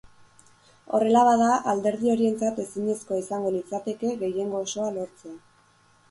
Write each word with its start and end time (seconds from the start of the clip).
Horrela 0.99 1.23
bada, 1.27 1.49
alderdi 1.73 2.09
horientzat 2.13 2.61
ezinezkoa 2.63 3.19
izango 3.23 3.51
litzateke 3.57 4.15
gehiengo 4.23 4.63
osoa 4.69 4.89
lortzea. 4.97 5.37